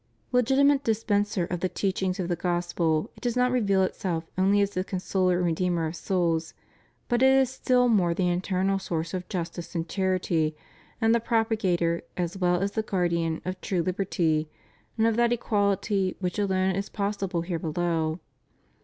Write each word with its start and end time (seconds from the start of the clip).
Legitimate 0.31 0.83
dispen 0.83 1.23
ser 1.27 1.45
of 1.45 1.59
the 1.59 1.69
teachings 1.69 2.19
of 2.19 2.27
the 2.27 2.35
Gospel 2.35 3.11
it 3.15 3.21
does 3.21 3.37
not 3.37 3.51
reveal 3.51 3.83
itself 3.83 4.23
only 4.35 4.59
as 4.59 4.71
the 4.71 4.83
consoler 4.83 5.37
and 5.37 5.45
redeemer 5.45 5.85
of 5.85 5.95
souls, 5.95 6.55
but 7.07 7.21
it 7.21 7.31
is 7.31 7.51
still 7.51 7.87
more 7.87 8.15
the 8.15 8.27
internal 8.27 8.79
source 8.79 9.13
of 9.13 9.29
justice 9.29 9.75
and 9.75 9.87
charity, 9.87 10.55
and 10.99 11.13
the 11.13 11.19
propagator 11.19 12.01
as 12.17 12.35
well 12.35 12.61
as 12.61 12.71
the 12.71 12.81
guardian 12.81 13.43
of 13.45 13.61
true 13.61 13.83
liberty, 13.83 14.49
and 14.97 15.05
of 15.05 15.17
that 15.17 15.31
equality 15.31 16.15
which 16.19 16.39
alone 16.39 16.73
is 16.73 16.89
possible 16.89 17.41
here 17.41 17.59
below. 17.59 18.19